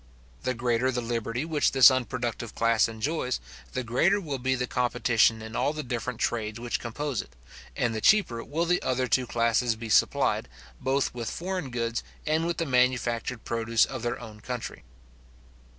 The 0.41 0.55
greater 0.55 0.89
the 0.89 0.99
liberty 0.99 1.45
which 1.45 1.73
this 1.73 1.91
unproductive 1.91 2.55
class 2.55 2.87
enjoys, 2.89 3.39
the 3.73 3.83
greater 3.83 4.19
will 4.19 4.39
be 4.39 4.55
the 4.55 4.65
competition 4.65 5.43
in 5.43 5.55
all 5.55 5.73
the 5.73 5.83
different 5.83 6.19
trades 6.19 6.59
which 6.59 6.79
compose 6.79 7.21
it, 7.21 7.35
and 7.77 7.93
the 7.93 8.01
cheaper 8.01 8.43
will 8.43 8.65
the 8.65 8.81
other 8.81 9.07
two 9.07 9.27
classes 9.27 9.75
be 9.75 9.89
supplied, 9.89 10.49
both 10.79 11.13
with 11.13 11.29
foreign 11.29 11.69
goods 11.69 12.01
and 12.25 12.47
with 12.47 12.57
the 12.57 12.65
manufactured 12.65 13.45
produce 13.45 13.85
of 13.85 14.01
their 14.01 14.19
own 14.19 14.39
country. 14.39 14.83